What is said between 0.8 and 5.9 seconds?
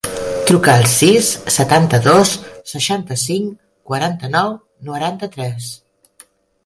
sis, setanta-dos, seixanta-cinc, quaranta-nou, noranta-tres.